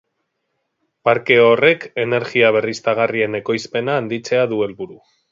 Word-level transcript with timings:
Parke 1.09 1.35
horrek 1.41 1.85
energia 2.03 2.49
berriztagarrien 2.55 3.37
ekoizpena 3.41 3.99
handitzea 4.01 4.47
du 4.55 4.63
helburu. 4.69 4.99